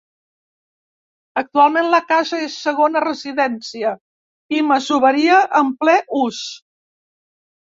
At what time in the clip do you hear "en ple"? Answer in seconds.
5.61-5.95